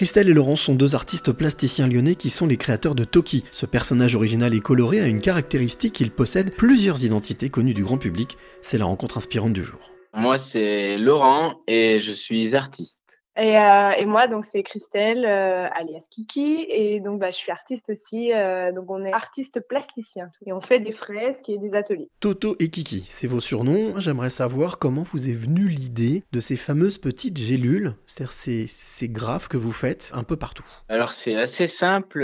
Christelle 0.00 0.30
et 0.30 0.32
Laurent 0.32 0.56
sont 0.56 0.74
deux 0.74 0.94
artistes 0.94 1.30
plasticiens 1.30 1.86
lyonnais 1.86 2.14
qui 2.14 2.30
sont 2.30 2.46
les 2.46 2.56
créateurs 2.56 2.94
de 2.94 3.04
Toki. 3.04 3.44
Ce 3.52 3.66
personnage 3.66 4.14
original 4.14 4.54
et 4.54 4.60
coloré 4.60 4.98
a 4.98 5.06
une 5.06 5.20
caractéristique, 5.20 6.00
il 6.00 6.10
possède 6.10 6.56
plusieurs 6.56 7.04
identités 7.04 7.50
connues 7.50 7.74
du 7.74 7.84
grand 7.84 7.98
public. 7.98 8.38
C'est 8.62 8.78
la 8.78 8.86
rencontre 8.86 9.18
inspirante 9.18 9.52
du 9.52 9.62
jour. 9.62 9.78
Moi, 10.14 10.38
c'est 10.38 10.96
Laurent 10.96 11.60
et 11.66 11.98
je 11.98 12.12
suis 12.12 12.56
artiste. 12.56 12.99
Et, 13.40 13.56
euh, 13.56 13.90
et, 13.98 14.04
moi, 14.04 14.26
donc 14.26 14.44
c'est 14.44 14.62
Christelle, 14.62 15.24
euh, 15.24 15.66
alias 15.72 16.06
Kiki, 16.10 16.66
et 16.68 17.00
donc 17.00 17.20
bah, 17.20 17.30
je 17.30 17.36
suis 17.36 17.50
artiste 17.50 17.90
aussi. 17.90 18.32
Euh, 18.34 18.70
donc 18.72 18.90
on 18.90 19.04
est 19.04 19.12
artiste 19.12 19.60
plasticien 19.66 20.30
et 20.44 20.52
on 20.52 20.60
fait 20.60 20.80
des 20.80 20.92
fresques 20.92 21.48
et 21.48 21.58
des 21.58 21.72
ateliers. 21.72 22.10
Toto 22.20 22.56
et 22.58 22.68
Kiki, 22.68 23.04
c'est 23.08 23.26
vos 23.26 23.40
surnoms. 23.40 23.98
J'aimerais 23.98 24.30
savoir 24.30 24.78
comment 24.78 25.02
vous 25.02 25.28
est 25.28 25.34
venue 25.34 25.68
l'idée 25.68 26.22
de 26.32 26.40
ces 26.40 26.56
fameuses 26.56 26.98
petites 26.98 27.38
gélules, 27.38 27.94
c'est-à-dire 28.06 28.32
ces, 28.32 28.66
ces 28.66 29.08
graphes 29.08 29.48
que 29.48 29.56
vous 29.56 29.72
faites 29.72 30.12
un 30.14 30.22
peu 30.22 30.36
partout. 30.36 30.66
Alors 30.88 31.12
c'est 31.12 31.36
assez 31.36 31.66
simple. 31.66 32.22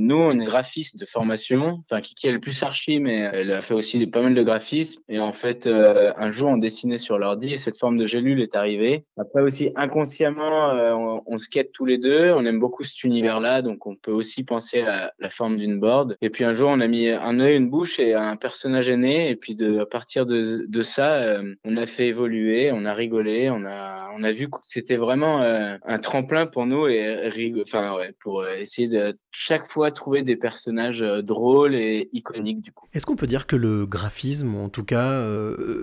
Nous, 0.00 0.16
on 0.16 0.38
est 0.38 0.44
graphiste 0.44 0.98
de 0.98 1.04
formation. 1.04 1.82
Enfin, 1.90 2.00
Kiki 2.00 2.28
elle 2.28 2.36
est 2.36 2.38
plus 2.38 2.62
archi, 2.62 3.00
mais 3.00 3.28
elle 3.32 3.52
a 3.52 3.60
fait 3.60 3.74
aussi 3.74 4.06
pas 4.06 4.22
mal 4.22 4.34
de 4.34 4.42
graphisme. 4.42 5.02
Et 5.08 5.18
en 5.18 5.32
fait, 5.32 5.66
euh, 5.66 6.12
un 6.16 6.28
jour, 6.28 6.50
on 6.50 6.56
dessinait 6.56 6.98
sur 6.98 7.18
l'ordi 7.18 7.52
et 7.52 7.56
cette 7.56 7.78
forme 7.78 7.98
de 7.98 8.06
gélule 8.06 8.40
est 8.40 8.54
arrivée. 8.54 9.04
Après 9.18 9.42
aussi 9.42 9.70
inconsciemment 9.76 10.53
euh, 10.54 10.92
on, 10.92 11.22
on, 11.26 11.38
skate 11.38 11.72
tous 11.72 11.84
les 11.84 11.98
deux. 11.98 12.32
On 12.32 12.44
aime 12.44 12.58
beaucoup 12.58 12.82
cet 12.82 13.04
univers-là, 13.04 13.62
donc 13.62 13.86
on 13.86 13.94
peut 13.94 14.12
aussi 14.12 14.44
penser 14.44 14.80
à 14.82 15.12
la 15.18 15.30
forme 15.30 15.56
d'une 15.56 15.78
board. 15.78 16.16
Et 16.20 16.30
puis 16.30 16.44
un 16.44 16.52
jour, 16.52 16.70
on 16.70 16.80
a 16.80 16.86
mis 16.86 17.08
un 17.08 17.40
œil, 17.40 17.56
une 17.56 17.68
bouche 17.68 18.00
et 18.00 18.14
un 18.14 18.36
personnage 18.36 18.90
est 18.90 18.96
né. 18.96 19.30
Et 19.30 19.36
puis 19.36 19.54
de, 19.54 19.80
à 19.80 19.86
partir 19.86 20.26
de, 20.26 20.66
de 20.66 20.82
ça, 20.82 21.14
euh, 21.14 21.54
on 21.64 21.76
a 21.76 21.86
fait 21.86 22.08
évoluer, 22.08 22.70
on 22.72 22.84
a 22.84 22.94
rigolé, 22.94 23.50
on 23.50 23.64
a, 23.64 24.10
on 24.16 24.22
a 24.22 24.32
vu 24.32 24.48
que 24.48 24.58
c'était 24.62 24.96
vraiment 24.96 25.42
euh, 25.42 25.76
un 25.84 25.98
tremplin 25.98 26.46
pour 26.46 26.66
nous 26.66 26.86
et 26.86 27.30
enfin 27.62 27.94
ouais, 27.96 28.14
pour 28.20 28.46
essayer 28.46 28.88
de 28.88 29.18
chaque 29.30 29.70
fois 29.70 29.90
trouver 29.90 30.22
des 30.22 30.36
personnages 30.36 31.00
drôles 31.00 31.74
et 31.74 32.08
iconiques 32.12 32.62
du 32.62 32.72
coup. 32.72 32.86
Est-ce 32.92 33.06
qu'on 33.06 33.16
peut 33.16 33.26
dire 33.26 33.46
que 33.46 33.56
le 33.56 33.86
graphisme, 33.86 34.54
en 34.56 34.68
tout 34.68 34.84
cas 34.84 35.24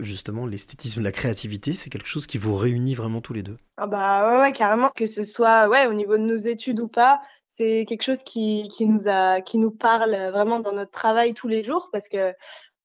justement 0.01 0.45
l'esthétisme, 0.45 1.01
la 1.01 1.11
créativité, 1.11 1.73
c'est 1.73 1.89
quelque 1.89 2.07
chose 2.07 2.27
qui 2.27 2.37
vous 2.37 2.55
réunit 2.55 2.95
vraiment 2.95 3.21
tous 3.21 3.33
les 3.33 3.43
deux? 3.43 3.57
Ah 3.77 3.87
bah 3.87 4.29
ouais, 4.29 4.41
ouais 4.41 4.51
carrément, 4.61 4.91
que 4.95 5.07
ce 5.07 5.23
soit 5.23 5.67
ouais 5.69 5.87
au 5.87 5.93
niveau 5.93 6.17
de 6.17 6.21
nos 6.21 6.37
études 6.37 6.79
ou 6.81 6.87
pas, 6.87 7.19
c'est 7.57 7.83
quelque 7.87 8.03
chose 8.03 8.21
qui, 8.21 8.67
qui 8.67 8.85
nous 8.85 9.09
a 9.09 9.41
qui 9.41 9.57
nous 9.57 9.71
parle 9.71 10.15
vraiment 10.29 10.59
dans 10.59 10.71
notre 10.71 10.91
travail 10.91 11.33
tous 11.33 11.47
les 11.47 11.63
jours 11.63 11.89
parce 11.91 12.07
que 12.07 12.35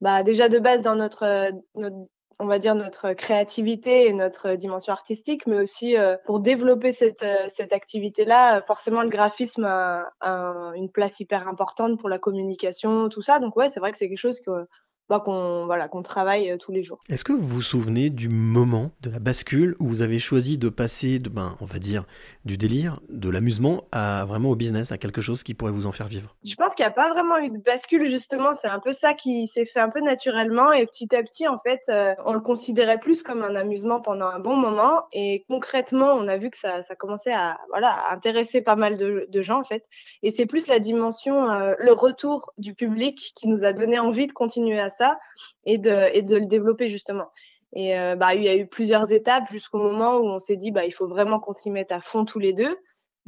bah 0.00 0.22
déjà 0.22 0.48
de 0.48 0.58
base 0.58 0.80
dans 0.80 0.94
notre, 0.96 1.50
notre 1.74 1.96
on 2.40 2.46
va 2.46 2.58
dire 2.58 2.74
notre 2.74 3.12
créativité 3.12 4.06
et 4.06 4.14
notre 4.14 4.54
dimension 4.54 4.94
artistique, 4.94 5.46
mais 5.46 5.58
aussi 5.58 5.98
euh, 5.98 6.16
pour 6.24 6.40
développer 6.40 6.92
cette, 6.92 7.26
cette 7.54 7.74
activité-là, 7.74 8.62
forcément 8.62 9.02
le 9.02 9.10
graphisme 9.10 9.64
a, 9.64 10.10
a, 10.20 10.72
une 10.76 10.90
place 10.90 11.20
hyper 11.20 11.46
importante 11.46 11.98
pour 12.00 12.08
la 12.08 12.18
communication, 12.18 13.10
tout 13.10 13.22
ça. 13.22 13.38
Donc 13.38 13.54
ouais, 13.56 13.68
c'est 13.68 13.80
vrai 13.80 13.92
que 13.92 13.98
c'est 13.98 14.08
quelque 14.08 14.18
chose 14.18 14.40
que 14.40 14.66
bah, 15.08 15.22
qu'on 15.24 15.66
voilà, 15.66 15.88
qu'on 15.88 16.02
travaille 16.02 16.50
euh, 16.50 16.56
tous 16.56 16.72
les 16.72 16.82
jours. 16.82 17.00
Est-ce 17.08 17.24
que 17.24 17.32
vous 17.32 17.46
vous 17.46 17.62
souvenez 17.62 18.10
du 18.10 18.28
moment 18.28 18.90
de 19.02 19.10
la 19.10 19.18
bascule 19.18 19.76
où 19.78 19.86
vous 19.86 20.02
avez 20.02 20.18
choisi 20.18 20.58
de 20.58 20.68
passer, 20.68 21.18
de, 21.18 21.28
ben, 21.28 21.56
on 21.60 21.64
va 21.64 21.78
dire, 21.78 22.04
du 22.44 22.56
délire, 22.56 23.00
de 23.08 23.30
l'amusement, 23.30 23.84
à 23.92 24.24
vraiment 24.24 24.50
au 24.50 24.56
business, 24.56 24.90
à 24.92 24.98
quelque 24.98 25.20
chose 25.20 25.42
qui 25.42 25.54
pourrait 25.54 25.72
vous 25.72 25.86
en 25.86 25.92
faire 25.92 26.08
vivre? 26.08 26.34
Je 26.44 26.54
pense 26.56 26.74
qu'il 26.74 26.84
n'y 26.84 26.88
a 26.88 26.94
pas 26.94 27.10
vraiment 27.10 27.38
eu 27.38 27.50
de 27.50 27.58
bascule, 27.58 28.06
justement. 28.06 28.54
C'est 28.54 28.68
un 28.68 28.80
peu 28.80 28.92
ça 28.92 29.14
qui 29.14 29.46
s'est 29.46 29.66
fait 29.66 29.80
un 29.80 29.90
peu 29.90 30.00
naturellement. 30.00 30.72
Et 30.72 30.86
petit 30.86 31.14
à 31.14 31.22
petit, 31.22 31.46
en 31.46 31.58
fait, 31.58 31.82
euh, 31.88 32.14
on 32.24 32.32
le 32.32 32.40
considérait 32.40 32.98
plus 32.98 33.22
comme 33.22 33.42
un 33.42 33.54
amusement 33.54 34.00
pendant 34.00 34.26
un 34.26 34.40
bon 34.40 34.56
moment. 34.56 35.04
Et 35.12 35.44
concrètement, 35.48 36.12
on 36.14 36.26
a 36.26 36.36
vu 36.36 36.50
que 36.50 36.58
ça, 36.58 36.82
ça 36.82 36.96
commençait 36.96 37.32
à, 37.32 37.58
voilà, 37.70 37.90
à 37.90 38.14
intéresser 38.14 38.60
pas 38.60 38.76
mal 38.76 38.98
de, 38.98 39.26
de 39.30 39.42
gens, 39.42 39.60
en 39.60 39.64
fait. 39.64 39.84
Et 40.22 40.30
c'est 40.32 40.46
plus 40.46 40.66
la 40.66 40.80
dimension, 40.80 41.50
euh, 41.50 41.74
le 41.78 41.92
retour 41.92 42.52
du 42.58 42.74
public 42.74 43.32
qui 43.36 43.48
nous 43.48 43.64
a 43.64 43.72
donné 43.72 43.98
envie 43.98 44.26
de 44.26 44.32
continuer 44.32 44.80
à 44.80 44.90
ça 44.96 45.18
et 45.64 45.78
de, 45.78 46.36
le 46.36 46.46
développer 46.46 46.88
justement. 46.88 47.28
Et 47.74 47.98
euh, 47.98 48.16
bah, 48.16 48.34
il 48.34 48.42
y 48.42 48.48
a 48.48 48.56
eu 48.56 48.66
plusieurs 48.66 49.12
étapes 49.12 49.50
jusqu'au 49.50 49.78
moment 49.78 50.16
où 50.16 50.26
on 50.26 50.38
s'est 50.38 50.56
dit 50.56 50.70
bah, 50.70 50.84
il 50.84 50.92
faut 50.92 51.08
vraiment 51.08 51.40
qu'on 51.40 51.52
s'y 51.52 51.70
mette 51.70 51.92
à 51.92 52.00
fond 52.00 52.24
tous 52.24 52.38
les 52.38 52.52
deux. 52.52 52.76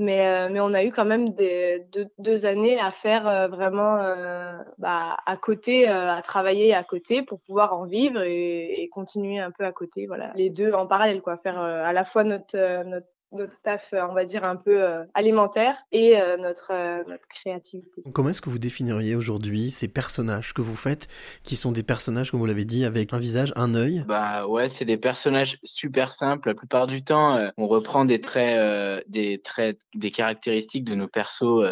Mais, 0.00 0.28
euh, 0.28 0.48
mais 0.48 0.60
on 0.60 0.74
a 0.74 0.84
eu 0.84 0.92
quand 0.92 1.04
même 1.04 1.30
des, 1.30 1.84
deux, 2.18 2.46
années 2.46 2.78
à 2.78 2.92
faire 2.92 3.26
euh, 3.26 3.48
vraiment 3.48 3.96
bah, 4.78 5.16
à 5.26 5.36
côté, 5.36 5.88
à 5.88 6.22
travailler 6.22 6.72
à 6.72 6.84
côté 6.84 7.22
pour 7.22 7.40
pouvoir 7.40 7.74
en 7.74 7.84
vivre 7.84 8.22
et, 8.22 8.80
et, 8.80 8.88
continuer 8.90 9.40
un 9.40 9.50
peu 9.50 9.64
à 9.64 9.72
côté. 9.72 10.06
Voilà, 10.06 10.32
les 10.36 10.50
deux 10.50 10.72
en 10.72 10.86
parallèle, 10.86 11.20
quoi. 11.20 11.36
Faire 11.38 11.58
à 11.58 11.92
la 11.92 12.04
fois 12.04 12.22
notre, 12.22 12.84
notre 12.84 13.08
notre 13.32 13.60
taf, 13.62 13.92
on 13.92 14.14
va 14.14 14.24
dire, 14.24 14.44
un 14.44 14.56
peu 14.56 14.82
euh, 14.82 15.04
alimentaire 15.14 15.82
et 15.92 16.20
euh, 16.20 16.36
notre, 16.36 16.72
euh, 16.72 17.02
notre 17.08 17.28
créativité. 17.28 18.02
Comment 18.12 18.30
est-ce 18.30 18.40
que 18.40 18.50
vous 18.50 18.58
définiriez 18.58 19.14
aujourd'hui 19.14 19.70
ces 19.70 19.88
personnages 19.88 20.54
que 20.54 20.62
vous 20.62 20.76
faites, 20.76 21.08
qui 21.42 21.56
sont 21.56 21.72
des 21.72 21.82
personnages, 21.82 22.30
comme 22.30 22.40
vous 22.40 22.46
l'avez 22.46 22.64
dit, 22.64 22.84
avec 22.84 23.12
un 23.12 23.18
visage, 23.18 23.52
un 23.56 23.74
œil? 23.74 24.04
Bah 24.06 24.46
ouais, 24.46 24.68
c'est 24.68 24.84
des 24.84 24.96
personnages 24.96 25.58
super 25.62 26.12
simples. 26.12 26.48
La 26.48 26.54
plupart 26.54 26.86
du 26.86 27.02
temps, 27.02 27.50
on 27.56 27.66
reprend 27.66 28.04
des 28.04 28.20
traits, 28.20 29.04
des 29.08 29.40
traits, 29.40 29.78
des 29.94 30.10
caractéristiques 30.10 30.84
de 30.84 30.94
nos 30.94 31.08
persos 31.08 31.64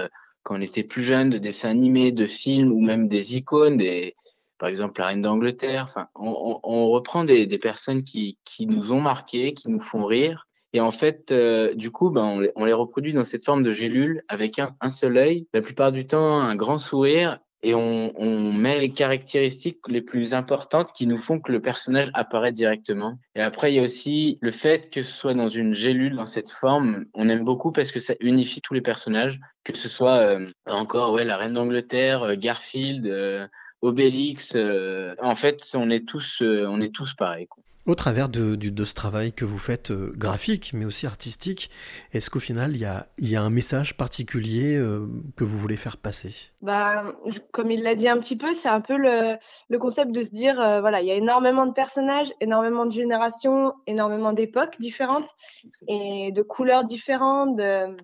quand 0.42 0.56
on 0.56 0.60
était 0.60 0.84
plus 0.84 1.02
jeune, 1.02 1.30
de 1.30 1.38
dessins 1.38 1.70
animés, 1.70 2.12
de 2.12 2.26
films 2.26 2.70
ou 2.70 2.80
même 2.80 3.08
des 3.08 3.36
icônes, 3.36 3.76
des 3.76 4.14
par 4.58 4.68
exemple 4.68 5.00
la 5.00 5.08
reine 5.08 5.22
d'Angleterre. 5.22 5.84
Enfin, 5.88 6.08
on, 6.14 6.30
on, 6.30 6.60
on 6.62 6.88
reprend 6.88 7.24
des, 7.24 7.46
des 7.46 7.58
personnes 7.58 8.04
qui, 8.04 8.38
qui 8.44 8.66
nous 8.66 8.92
ont 8.92 9.00
marqués, 9.00 9.52
qui 9.52 9.68
nous 9.68 9.80
font 9.80 10.04
rire 10.04 10.45
et 10.72 10.80
en 10.80 10.90
fait, 10.90 11.32
euh, 11.32 11.74
du 11.74 11.90
coup, 11.90 12.10
ben, 12.10 12.24
on, 12.24 12.40
les, 12.40 12.50
on, 12.56 12.64
les, 12.64 12.72
reproduit 12.72 13.12
dans 13.12 13.24
cette 13.24 13.44
forme 13.44 13.62
de 13.62 13.70
gélule 13.70 14.22
avec 14.28 14.58
un, 14.58 14.74
un, 14.80 14.88
seul 14.88 15.16
œil, 15.16 15.46
la 15.54 15.62
plupart 15.62 15.92
du 15.92 16.06
temps 16.06 16.40
un 16.40 16.56
grand 16.56 16.78
sourire, 16.78 17.38
et 17.62 17.74
on, 17.74 18.12
on, 18.20 18.52
met 18.52 18.78
les 18.78 18.90
caractéristiques 18.90 19.80
les 19.88 20.02
plus 20.02 20.34
importantes 20.34 20.92
qui 20.92 21.06
nous 21.06 21.16
font 21.16 21.40
que 21.40 21.50
le 21.50 21.60
personnage 21.60 22.10
apparaît 22.14 22.52
directement. 22.52 23.18
Et 23.34 23.40
après, 23.40 23.72
il 23.72 23.76
y 23.76 23.78
a 23.78 23.82
aussi 23.82 24.38
le 24.40 24.50
fait 24.50 24.90
que 24.92 25.02
ce 25.02 25.12
soit 25.12 25.34
dans 25.34 25.48
une 25.48 25.74
gélule, 25.74 26.14
dans 26.14 26.26
cette 26.26 26.50
forme, 26.50 27.06
on 27.14 27.28
aime 27.28 27.44
beaucoup 27.44 27.72
parce 27.72 27.90
que 27.90 27.98
ça 27.98 28.14
unifie 28.20 28.60
tous 28.60 28.74
les 28.74 28.82
personnages, 28.82 29.40
que 29.64 29.76
ce 29.76 29.88
soit 29.88 30.18
euh, 30.18 30.46
encore 30.66 31.12
ouais, 31.12 31.24
la 31.24 31.36
reine 31.36 31.54
d'Angleterre, 31.54 32.22
euh, 32.22 32.34
Garfield, 32.36 33.06
euh, 33.06 33.48
Obélix. 33.82 34.54
Euh, 34.54 35.14
en 35.20 35.36
fait, 35.36 35.62
on 35.74 35.90
est 35.90 36.06
tous, 36.06 36.42
euh, 36.42 36.66
on 36.68 36.80
est 36.80 36.94
tous 36.94 37.14
pareils. 37.14 37.46
Quoi. 37.46 37.64
Au 37.86 37.94
travers 37.94 38.28
de, 38.28 38.56
de, 38.56 38.68
de, 38.68 38.84
ce 38.84 38.94
travail 38.94 39.32
que 39.32 39.44
vous 39.44 39.58
faites 39.58 39.92
euh, 39.92 40.12
graphique, 40.16 40.72
mais 40.74 40.84
aussi 40.84 41.06
artistique, 41.06 41.70
est-ce 42.12 42.30
qu'au 42.30 42.40
final, 42.40 42.72
il 42.72 42.78
y 42.78 42.84
a, 42.84 43.06
il 43.16 43.28
y 43.28 43.36
a 43.36 43.42
un 43.42 43.50
message 43.50 43.96
particulier 43.96 44.76
euh, 44.76 45.06
que 45.36 45.44
vous 45.44 45.56
voulez 45.56 45.76
faire 45.76 45.96
passer? 45.96 46.34
Bah, 46.62 47.04
Comme 47.52 47.70
il 47.70 47.84
l'a 47.84 47.94
dit 47.94 48.08
un 48.08 48.18
petit 48.18 48.36
peu, 48.36 48.52
c'est 48.54 48.68
un 48.68 48.80
peu 48.80 48.96
le, 48.96 49.36
le, 49.68 49.78
concept 49.78 50.10
de 50.10 50.24
se 50.24 50.30
dire, 50.30 50.60
euh, 50.60 50.80
voilà, 50.80 51.00
il 51.00 51.06
y 51.06 51.12
a 51.12 51.14
énormément 51.14 51.64
de 51.64 51.72
personnages, 51.72 52.32
énormément 52.40 52.86
de 52.86 52.92
générations, 52.92 53.72
énormément 53.86 54.32
d'époques 54.32 54.80
différentes 54.80 55.36
et 55.86 56.32
de 56.32 56.42
couleurs 56.42 56.84
différentes, 56.84 57.54
de, 57.56 57.96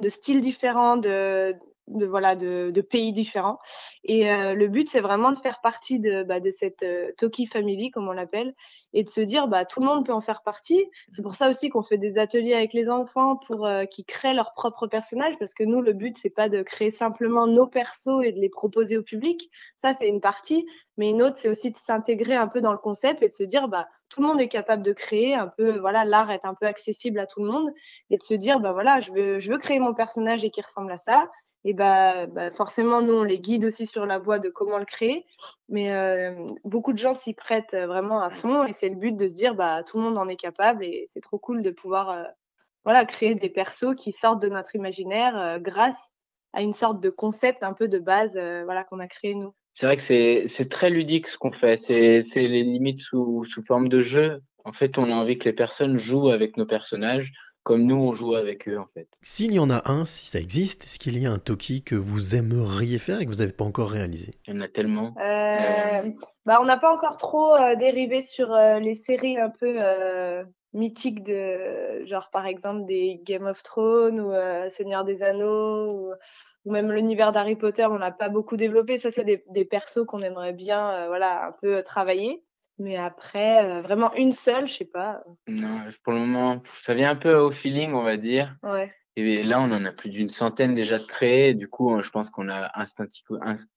de 0.00 0.08
styles 0.10 0.42
différents, 0.42 0.98
de, 0.98 1.54
de 1.88 2.06
voilà 2.06 2.34
de, 2.34 2.70
de, 2.72 2.80
pays 2.80 3.12
différents. 3.12 3.58
Et 4.04 4.30
euh, 4.30 4.54
le 4.54 4.68
but 4.68 4.88
c'est 4.88 5.00
vraiment 5.00 5.32
de 5.32 5.38
faire 5.38 5.60
partie 5.60 6.00
de, 6.00 6.22
bah, 6.22 6.40
de 6.40 6.50
cette 6.50 6.82
euh, 6.82 7.12
Toki 7.18 7.46
Family 7.46 7.90
comme 7.90 8.08
on 8.08 8.12
l'appelle 8.12 8.54
et 8.92 9.02
de 9.02 9.08
se 9.08 9.20
dire 9.20 9.48
bah 9.48 9.64
tout 9.64 9.80
le 9.80 9.86
monde 9.86 10.06
peut 10.06 10.12
en 10.12 10.20
faire 10.20 10.42
partie. 10.42 10.84
C'est 11.12 11.22
pour 11.22 11.34
ça 11.34 11.50
aussi 11.50 11.68
qu'on 11.68 11.82
fait 11.82 11.98
des 11.98 12.18
ateliers 12.18 12.54
avec 12.54 12.72
les 12.72 12.88
enfants 12.88 13.36
pour 13.36 13.66
euh, 13.66 13.84
qu'ils 13.84 14.06
créent 14.06 14.34
leurs 14.34 14.54
propres 14.54 14.86
personnages 14.86 15.38
parce 15.38 15.54
que 15.54 15.64
nous 15.64 15.82
le 15.82 15.92
but 15.92 16.16
c'est 16.16 16.30
pas 16.30 16.48
de 16.48 16.62
créer 16.62 16.90
simplement 16.90 17.46
nos 17.46 17.66
persos 17.66 18.22
et 18.24 18.32
de 18.32 18.40
les 18.40 18.50
proposer 18.50 18.96
au 18.96 19.02
public. 19.02 19.50
Ça 19.80 19.92
c'est 19.94 20.08
une 20.08 20.20
partie. 20.20 20.66
Mais 20.96 21.10
une 21.10 21.22
autre 21.22 21.36
c'est 21.36 21.48
aussi 21.48 21.70
de 21.70 21.76
s'intégrer 21.76 22.34
un 22.34 22.48
peu 22.48 22.60
dans 22.60 22.72
le 22.72 22.78
concept 22.78 23.22
et 23.22 23.28
de 23.28 23.34
se 23.34 23.44
dire 23.44 23.68
bah 23.68 23.88
tout 24.08 24.22
le 24.22 24.28
monde 24.28 24.40
est 24.40 24.48
capable 24.48 24.82
de 24.82 24.92
créer 24.92 25.34
un 25.34 25.48
peu 25.48 25.78
voilà 25.78 26.04
l'art 26.04 26.30
est 26.30 26.44
un 26.44 26.54
peu 26.54 26.66
accessible 26.66 27.18
à 27.18 27.26
tout 27.26 27.42
le 27.42 27.50
monde 27.50 27.68
et 28.10 28.16
de 28.16 28.22
se 28.22 28.34
dire 28.34 28.60
bah 28.60 28.72
voilà 28.72 29.00
je 29.00 29.10
veux 29.12 29.40
je 29.40 29.50
veux 29.50 29.58
créer 29.58 29.80
mon 29.80 29.92
personnage 29.92 30.44
et 30.44 30.50
qui 30.50 30.60
ressemble 30.60 30.92
à 30.92 30.98
ça 30.98 31.28
et 31.64 31.72
bah, 31.72 32.26
bah, 32.26 32.50
forcément 32.50 33.00
nous 33.00 33.14
on 33.14 33.22
les 33.22 33.38
guide 33.38 33.64
aussi 33.64 33.86
sur 33.86 34.04
la 34.04 34.18
voie 34.18 34.38
de 34.38 34.50
comment 34.50 34.78
le 34.78 34.84
créer. 34.84 35.24
Mais 35.68 35.92
euh, 35.92 36.46
beaucoup 36.64 36.92
de 36.92 36.98
gens 36.98 37.14
s'y 37.14 37.32
prêtent 37.32 37.74
vraiment 37.74 38.20
à 38.20 38.30
fond. 38.30 38.66
Et 38.66 38.72
c'est 38.72 38.90
le 38.90 38.96
but 38.96 39.16
de 39.16 39.26
se 39.26 39.34
dire 39.34 39.54
bah 39.54 39.82
tout 39.82 39.96
le 39.96 40.04
monde 40.04 40.18
en 40.18 40.28
est 40.28 40.36
capable. 40.36 40.84
Et 40.84 41.06
c'est 41.08 41.20
trop 41.20 41.38
cool 41.38 41.62
de 41.62 41.70
pouvoir 41.70 42.10
euh, 42.10 42.24
voilà 42.84 43.06
créer 43.06 43.34
des 43.34 43.48
persos 43.48 43.94
qui 43.96 44.12
sortent 44.12 44.42
de 44.42 44.48
notre 44.48 44.76
imaginaire 44.76 45.36
euh, 45.38 45.58
grâce 45.58 46.12
à 46.52 46.62
une 46.62 46.74
sorte 46.74 47.02
de 47.02 47.10
concept 47.10 47.64
un 47.64 47.72
peu 47.72 47.88
de 47.88 47.98
base 47.98 48.36
euh, 48.36 48.62
voilà 48.64 48.84
qu'on 48.84 49.00
a 49.00 49.08
créé 49.08 49.34
nous. 49.34 49.54
C'est 49.72 49.86
vrai 49.86 49.96
que 49.96 50.46
c'est 50.46 50.68
très 50.68 50.90
ludique 50.90 51.26
ce 51.26 51.36
qu'on 51.36 51.50
fait. 51.50 51.78
C'est 51.78 52.20
c'est 52.20 52.42
les 52.42 52.62
limites 52.62 53.00
sous 53.00 53.42
sous 53.44 53.64
forme 53.64 53.88
de 53.88 54.00
jeu. 54.00 54.40
En 54.64 54.72
fait 54.72 54.98
on 54.98 55.10
a 55.10 55.14
envie 55.14 55.38
que 55.38 55.48
les 55.48 55.54
personnes 55.54 55.96
jouent 55.96 56.28
avec 56.28 56.58
nos 56.58 56.66
personnages 56.66 57.32
comme 57.64 57.84
nous 57.84 57.96
on 57.96 58.12
joue 58.12 58.36
avec 58.36 58.68
eux 58.68 58.78
en 58.78 58.86
fait. 58.94 59.08
S'il 59.22 59.52
y 59.52 59.58
en 59.58 59.70
a 59.70 59.90
un, 59.90 60.04
si 60.04 60.28
ça 60.28 60.38
existe, 60.38 60.84
est-ce 60.84 60.98
qu'il 60.98 61.18
y 61.18 61.26
a 61.26 61.32
un 61.32 61.38
Toki 61.38 61.82
que 61.82 61.96
vous 61.96 62.36
aimeriez 62.36 62.98
faire 62.98 63.20
et 63.20 63.24
que 63.24 63.30
vous 63.30 63.38
n'avez 63.38 63.52
pas 63.52 63.64
encore 63.64 63.90
réalisé? 63.90 64.34
Il 64.46 64.54
y 64.54 64.58
en 64.58 64.60
a 64.60 64.68
tellement. 64.68 65.14
Euh, 65.18 66.04
euh... 66.04 66.10
Bah, 66.44 66.58
on 66.60 66.66
n'a 66.66 66.76
pas 66.76 66.92
encore 66.92 67.16
trop 67.16 67.56
euh, 67.56 67.74
dérivé 67.74 68.20
sur 68.22 68.52
euh, 68.52 68.78
les 68.78 68.94
séries 68.94 69.38
un 69.38 69.50
peu 69.50 69.78
mythiques 70.74 71.24
de, 71.24 72.04
genre 72.04 72.30
par 72.30 72.46
exemple 72.46 72.84
des 72.84 73.20
Game 73.24 73.46
of 73.46 73.62
Thrones 73.62 74.20
ou 74.20 74.32
Seigneur 74.70 75.04
des 75.04 75.22
Anneaux 75.22 75.90
ou, 75.90 76.12
ou 76.66 76.72
même 76.72 76.92
l'univers 76.92 77.32
d'Harry 77.32 77.56
Potter, 77.56 77.86
on 77.86 77.98
n'a 77.98 78.10
pas 78.10 78.28
beaucoup 78.28 78.56
développé. 78.56 78.98
Ça, 78.98 79.10
c'est 79.10 79.24
des, 79.24 79.42
des 79.48 79.64
persos 79.64 80.04
qu'on 80.04 80.20
aimerait 80.20 80.52
bien, 80.52 81.06
voilà, 81.06 81.46
un 81.46 81.52
peu 81.62 81.82
travailler. 81.82 82.42
Mais 82.78 82.96
après, 82.96 83.82
vraiment 83.82 84.12
une 84.14 84.32
seule, 84.32 84.66
je 84.66 84.74
sais 84.74 84.84
pas. 84.84 85.22
Non, 85.46 85.84
pour 86.02 86.12
le 86.12 86.18
moment, 86.18 86.62
ça 86.80 86.94
vient 86.94 87.10
un 87.10 87.16
peu 87.16 87.34
au 87.34 87.50
feeling, 87.50 87.92
on 87.94 88.02
va 88.02 88.16
dire. 88.16 88.56
Ouais. 88.62 88.90
Et 89.16 89.44
là, 89.44 89.60
on 89.60 89.70
en 89.70 89.84
a 89.84 89.92
plus 89.92 90.10
d'une 90.10 90.28
centaine 90.28 90.74
déjà 90.74 90.98
de 90.98 91.04
créés. 91.04 91.54
Du 91.54 91.68
coup, 91.68 92.00
je 92.02 92.10
pense 92.10 92.30
qu'on 92.30 92.48
a 92.48 92.72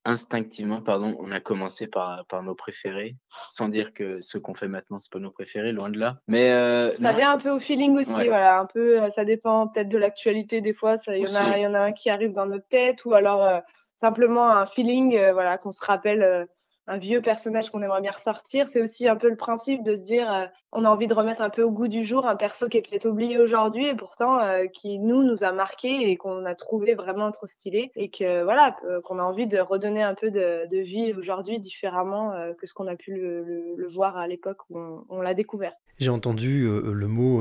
instinctivement, 0.03 0.81
pardon, 0.81 1.15
on 1.19 1.31
a 1.31 1.39
commencé 1.39 1.85
par, 1.85 2.25
par 2.25 2.41
nos 2.41 2.55
préférés, 2.55 3.15
sans 3.51 3.69
dire 3.69 3.93
que 3.93 4.19
ceux 4.19 4.39
qu'on 4.39 4.55
fait 4.55 4.67
maintenant, 4.67 4.97
c'est 4.97 5.11
pas 5.11 5.19
nos 5.19 5.29
préférés, 5.29 5.73
loin 5.73 5.91
de 5.91 5.99
là. 5.99 6.17
Mais 6.27 6.51
euh, 6.51 6.97
ça 6.97 7.13
vient 7.13 7.33
un 7.33 7.37
peu 7.37 7.51
au 7.51 7.59
feeling 7.59 7.95
aussi, 7.97 8.11
voilà, 8.13 8.59
un 8.59 8.65
peu. 8.65 9.07
Ça 9.11 9.25
dépend 9.25 9.67
peut-être 9.67 9.89
de 9.89 9.99
l'actualité 9.99 10.61
des 10.61 10.73
fois. 10.73 10.95
Il 11.07 11.29
y 11.29 11.37
en 11.37 11.39
a, 11.39 11.57
il 11.57 11.61
y 11.61 11.67
en 11.67 11.75
a 11.75 11.81
un 11.81 11.91
qui 11.91 12.09
arrive 12.09 12.33
dans 12.33 12.47
notre 12.47 12.67
tête, 12.67 13.05
ou 13.05 13.13
alors 13.13 13.45
euh, 13.45 13.59
simplement 13.97 14.49
un 14.49 14.65
feeling, 14.65 15.15
euh, 15.17 15.33
voilà, 15.33 15.59
qu'on 15.59 15.71
se 15.71 15.85
rappelle 15.85 16.47
un 16.87 16.97
vieux 16.97 17.21
personnage 17.21 17.69
qu'on 17.69 17.81
aimerait 17.81 18.01
bien 18.01 18.11
ressortir. 18.11 18.67
C'est 18.67 18.81
aussi 18.81 19.07
un 19.07 19.17
peu 19.17 19.29
le 19.29 19.35
principe 19.35 19.83
de 19.83 19.95
se 19.95 20.01
dire, 20.01 20.31
euh, 20.31 20.45
on 20.71 20.85
a 20.85 20.89
envie 20.89 21.07
de 21.07 21.13
remettre 21.13 21.41
un 21.41 21.49
peu 21.49 21.63
au 21.63 21.71
goût 21.71 21.87
du 21.87 22.03
jour 22.03 22.25
un 22.25 22.35
perso 22.35 22.69
qui 22.69 22.77
est 22.77 22.89
peut-être 22.89 23.07
oublié 23.07 23.39
aujourd'hui 23.39 23.87
et 23.87 23.95
pourtant 23.95 24.39
euh, 24.39 24.65
qui 24.67 24.97
nous 24.99 25.23
nous 25.23 25.43
a 25.43 25.51
marqué 25.51 26.09
et 26.09 26.15
qu'on 26.15 26.45
a 26.45 26.55
trouvé 26.55 26.95
vraiment 26.95 27.29
trop 27.31 27.47
stylé 27.47 27.91
et 27.95 28.09
que 28.09 28.43
voilà, 28.43 28.75
euh, 28.85 29.01
qu'on 29.01 29.19
a 29.19 29.23
envie 29.23 29.47
de 29.47 29.59
redonner 29.59 30.01
un 30.01 30.15
peu 30.15 30.31
de, 30.31 30.77
vie 30.77 31.13
aujourd'hui 31.17 31.59
différemment 31.59 32.33
que 32.59 32.67
ce 32.67 32.73
qu'on 32.73 32.85
a 32.85 32.95
pu 32.95 33.15
le, 33.15 33.75
le, 33.75 33.87
voir 33.87 34.15
à 34.15 34.27
l'époque 34.27 34.59
où 34.69 34.77
on, 34.77 35.05
on 35.09 35.21
l'a 35.21 35.33
découvert. 35.33 35.73
J'ai 35.97 36.09
entendu 36.09 36.67
le 36.69 37.07
mot, 37.07 37.39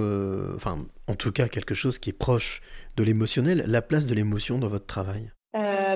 enfin 0.55 0.79
en 1.07 1.15
tout 1.15 1.33
cas 1.33 1.49
quelque 1.49 1.75
chose 1.75 1.99
qui 1.99 2.11
est 2.11 2.19
proche 2.19 2.63
de 2.97 3.05
l'émotionnel, 3.05 3.65
la 3.67 3.83
place 3.83 4.07
de 4.07 4.15
l'émotion 4.15 4.59
dans 4.59 4.69
votre 4.69 4.87
travail. 4.87 5.31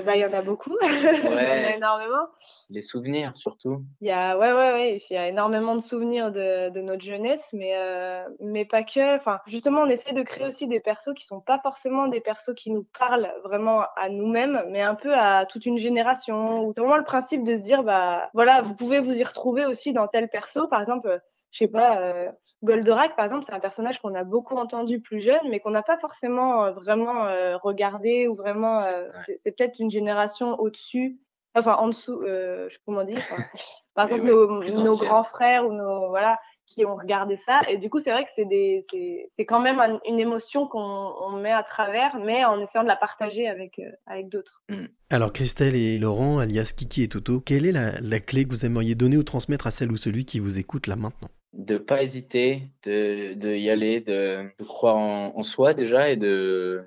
Euh, 0.01 0.05
bah, 0.05 0.15
il 0.15 0.21
y 0.21 0.25
en 0.25 0.33
a 0.33 0.41
beaucoup, 0.41 0.75
il 0.81 1.25
y 1.25 1.27
en 1.27 1.37
a 1.37 1.75
énormément. 1.75 2.27
Les 2.69 2.81
souvenirs 2.81 3.35
surtout. 3.35 3.83
Il 4.01 4.07
y 4.07 4.11
a, 4.11 4.37
ouais, 4.37 4.51
ouais, 4.51 4.71
ouais, 4.73 4.97
il 5.09 5.13
y 5.13 5.17
a 5.17 5.27
énormément 5.27 5.75
de 5.75 5.81
souvenirs 5.81 6.31
de, 6.31 6.69
de 6.69 6.81
notre 6.81 7.03
jeunesse, 7.03 7.49
mais, 7.53 7.75
euh, 7.75 8.23
mais 8.39 8.65
pas 8.65 8.83
que. 8.83 9.17
Enfin, 9.17 9.39
justement, 9.47 9.81
on 9.81 9.87
essaie 9.87 10.13
de 10.13 10.23
créer 10.23 10.45
aussi 10.45 10.67
des 10.67 10.79
persos 10.79 11.13
qui 11.15 11.25
sont 11.25 11.41
pas 11.41 11.59
forcément 11.59 12.07
des 12.07 12.21
persos 12.21 12.53
qui 12.55 12.71
nous 12.71 12.85
parlent 12.97 13.31
vraiment 13.43 13.85
à 13.95 14.09
nous-mêmes, 14.09 14.63
mais 14.69 14.81
un 14.81 14.95
peu 14.95 15.13
à 15.13 15.45
toute 15.45 15.65
une 15.65 15.77
génération. 15.77 16.71
C'est 16.73 16.81
vraiment 16.81 16.97
le 16.97 17.03
principe 17.03 17.43
de 17.43 17.55
se 17.55 17.61
dire, 17.61 17.83
bah, 17.83 18.29
voilà, 18.33 18.61
vous 18.61 18.75
pouvez 18.75 18.99
vous 18.99 19.17
y 19.17 19.23
retrouver 19.23 19.65
aussi 19.65 19.93
dans 19.93 20.07
tel 20.07 20.29
perso. 20.29 20.67
Par 20.67 20.79
exemple, 20.79 21.21
je 21.51 21.57
sais 21.57 21.67
pas, 21.67 21.99
euh, 21.99 22.29
Goldorak, 22.63 23.15
par 23.15 23.25
exemple, 23.25 23.43
c'est 23.43 23.53
un 23.53 23.59
personnage 23.59 23.99
qu'on 23.99 24.13
a 24.13 24.23
beaucoup 24.23 24.55
entendu 24.55 24.99
plus 24.99 25.19
jeune, 25.19 25.49
mais 25.49 25.59
qu'on 25.59 25.71
n'a 25.71 25.81
pas 25.81 25.97
forcément 25.97 26.65
euh, 26.65 26.71
vraiment 26.71 27.25
euh, 27.25 27.57
regardé 27.57 28.27
ou 28.27 28.35
vraiment. 28.35 28.81
Euh, 28.83 29.09
c'est 29.25 29.55
peut-être 29.55 29.79
une 29.79 29.89
génération 29.89 30.59
au-dessus, 30.59 31.19
enfin 31.55 31.75
en 31.77 31.87
dessous, 31.87 32.21
je 32.23 32.69
sais 32.69 32.79
comment 32.85 33.03
dire. 33.03 33.17
par 33.95 34.05
exemple, 34.05 34.25
nos, 34.27 34.95
grands 34.95 35.23
frères 35.23 35.67
ou 35.67 35.73
nos 35.73 36.09
voilà 36.09 36.39
qui 36.67 36.85
ont 36.85 36.95
regardé 36.95 37.35
ça. 37.35 37.61
Et 37.67 37.77
du 37.77 37.89
coup, 37.89 37.99
c'est 37.99 38.11
vrai 38.11 38.23
que 38.23 38.29
c'est 38.33 38.45
des, 38.45 38.85
c'est 39.31 39.45
quand 39.45 39.59
même 39.59 39.99
une 40.07 40.19
émotion 40.19 40.67
qu'on 40.67 41.31
met 41.31 41.51
à 41.51 41.63
travers, 41.63 42.17
mais 42.19 42.45
en 42.45 42.61
essayant 42.61 42.83
de 42.83 42.87
la 42.87 42.95
partager 42.95 43.47
avec 43.47 43.81
avec 44.05 44.29
d'autres. 44.29 44.61
Mm. 44.69 44.85
Alors 45.09 45.33
Christelle 45.33 45.75
et 45.75 45.97
Laurent, 45.97 46.37
alias 46.37 46.73
Kiki 46.77 47.01
et 47.01 47.07
Toto, 47.07 47.41
quelle 47.41 47.65
est 47.65 47.71
la, 47.71 47.99
la 47.99 48.19
clé 48.19 48.45
que 48.45 48.51
vous 48.51 48.67
aimeriez 48.67 48.93
donner 48.93 49.17
ou 49.17 49.23
transmettre 49.23 49.65
à 49.65 49.71
celle 49.71 49.91
ou 49.91 49.97
celui 49.97 50.25
qui 50.25 50.37
vous 50.39 50.59
écoute 50.59 50.85
là 50.85 50.95
maintenant? 50.95 51.29
De 51.53 51.77
pas 51.77 52.01
hésiter, 52.01 52.69
de, 52.83 53.33
de 53.33 53.55
y 53.55 53.69
aller, 53.69 53.99
de, 54.01 54.49
de 54.57 54.63
croire 54.63 54.95
en, 54.95 55.43
soi 55.43 55.73
déjà 55.73 56.09
et 56.09 56.15
de 56.15 56.83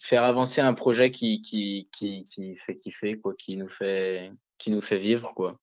faire 0.00 0.24
avancer 0.24 0.60
un 0.60 0.74
projet 0.74 1.10
qui, 1.10 1.42
qui, 1.42 1.88
qui, 1.92 2.26
qui 2.28 2.56
fait 2.56 2.78
kiffer, 2.78 3.18
quoi, 3.18 3.34
qui 3.34 3.56
nous 3.56 3.68
fait, 3.68 4.32
qui 4.56 4.70
nous 4.70 4.80
fait 4.80 4.98
vivre, 4.98 5.32
quoi. 5.34 5.58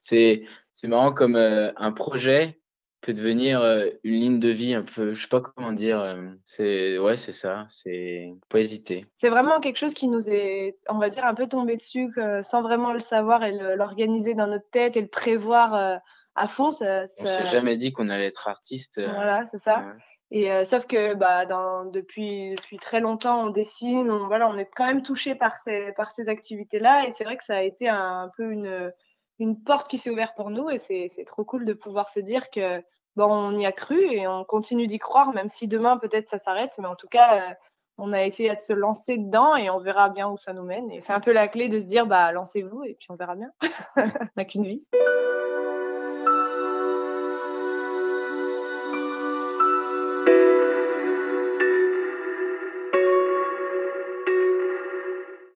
C'est, 0.00 0.42
c'est 0.74 0.88
marrant 0.88 1.12
comme 1.12 1.36
euh, 1.36 1.72
un 1.76 1.92
projet 1.92 2.60
peut 3.00 3.14
devenir 3.14 3.60
euh, 3.60 3.86
une 4.02 4.20
ligne 4.20 4.38
de 4.38 4.48
vie 4.48 4.74
un 4.74 4.82
peu, 4.82 5.12
je 5.12 5.22
sais 5.22 5.28
pas 5.28 5.40
comment 5.40 5.72
dire. 5.72 6.00
Euh, 6.00 6.22
c'est, 6.46 6.98
ouais, 6.98 7.16
c'est 7.16 7.32
ça. 7.32 7.66
C'est 7.68 8.34
pas 8.48 8.60
hésiter. 8.60 9.06
C'est 9.16 9.28
vraiment 9.28 9.60
quelque 9.60 9.76
chose 9.78 9.94
qui 9.94 10.08
nous 10.08 10.30
est, 10.30 10.76
on 10.88 10.98
va 10.98 11.10
dire, 11.10 11.24
un 11.24 11.34
peu 11.34 11.46
tombé 11.46 11.76
dessus, 11.76 12.10
sans 12.42 12.62
vraiment 12.62 12.92
le 12.92 13.00
savoir 13.00 13.44
et 13.44 13.52
l'organiser 13.76 14.34
dans 14.34 14.46
notre 14.46 14.68
tête 14.70 14.96
et 14.96 15.02
le 15.02 15.08
prévoir 15.08 16.00
à 16.34 16.48
fond. 16.48 16.70
Ça, 16.70 17.06
ça... 17.06 17.22
On 17.22 17.26
s'est 17.26 17.46
jamais 17.46 17.76
dit 17.76 17.92
qu'on 17.92 18.08
allait 18.08 18.26
être 18.26 18.48
artiste. 18.48 18.98
Euh, 18.98 19.12
voilà, 19.12 19.46
c'est 19.46 19.58
ça. 19.58 19.84
Et 20.30 20.50
euh, 20.50 20.64
sauf 20.64 20.86
que 20.86 21.14
bah, 21.14 21.46
dans, 21.46 21.84
depuis, 21.84 22.54
depuis 22.56 22.78
très 22.78 23.00
longtemps, 23.00 23.46
on 23.46 23.50
dessine, 23.50 24.10
on, 24.10 24.26
voilà, 24.26 24.48
on 24.48 24.56
est 24.56 24.68
quand 24.74 24.86
même 24.86 25.02
touché 25.02 25.34
par 25.34 25.56
ces, 25.56 25.92
par 25.96 26.10
ces 26.10 26.28
activités-là. 26.28 27.06
Et 27.06 27.12
c'est 27.12 27.24
vrai 27.24 27.36
que 27.36 27.44
ça 27.44 27.56
a 27.56 27.62
été 27.62 27.88
un, 27.88 28.30
peu 28.36 28.50
une, 28.50 28.92
une 29.38 29.62
porte 29.62 29.88
qui 29.88 29.98
s'est 29.98 30.10
ouverte 30.10 30.34
pour 30.34 30.50
nous. 30.50 30.70
Et 30.70 30.78
c'est 30.78 31.08
trop 31.26 31.44
cool 31.44 31.64
de 31.64 31.72
pouvoir 31.72 32.08
se 32.08 32.20
dire 32.20 32.50
que 32.50 32.82
bon, 33.16 33.26
on 33.26 33.56
y 33.56 33.66
a 33.66 33.72
cru 33.72 34.00
et 34.12 34.26
on 34.26 34.44
continue 34.44 34.86
d'y 34.88 34.98
croire, 34.98 35.32
même 35.34 35.48
si 35.48 35.68
demain 35.68 35.98
peut-être 35.98 36.28
ça 36.28 36.38
s'arrête. 36.38 36.72
Mais 36.78 36.88
en 36.88 36.96
tout 36.96 37.08
cas, 37.08 37.36
euh, 37.36 37.54
on 37.98 38.12
a 38.12 38.24
essayé 38.24 38.52
de 38.52 38.60
se 38.60 38.72
lancer 38.72 39.18
dedans 39.18 39.54
et 39.54 39.70
on 39.70 39.78
verra 39.78 40.08
bien 40.08 40.28
où 40.28 40.36
ça 40.36 40.52
nous 40.52 40.64
mène. 40.64 40.90
Et 40.90 41.00
c'est 41.00 41.12
un 41.12 41.20
peu 41.20 41.32
la 41.32 41.48
clé 41.48 41.68
de 41.68 41.78
se 41.78 41.86
dire, 41.86 42.06
bah, 42.06 42.32
lancez-vous 42.32 42.82
et 42.84 42.96
puis 42.98 43.06
on 43.10 43.14
verra 43.14 43.36
bien. 43.36 43.52
on 43.96 44.28
n'a 44.36 44.44
qu'une 44.44 44.64
vie. 44.64 44.84